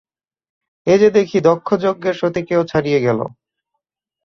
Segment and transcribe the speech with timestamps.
[0.87, 3.19] এ যে দেখি দক্ষযজ্ঞের সতীকেও ছাড়িয়ে গেল।